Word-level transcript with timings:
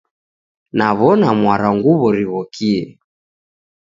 Naw'ona 0.77 1.29
mwarwa 1.39 1.69
nguw'o 1.77 2.07
righokie 2.15 2.81